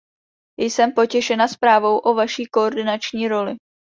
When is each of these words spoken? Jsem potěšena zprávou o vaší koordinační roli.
Jsem 0.59 0.91
potěšena 0.93 1.47
zprávou 1.47 1.97
o 1.97 2.13
vaší 2.13 2.45
koordinační 2.45 3.27
roli. 3.27 3.55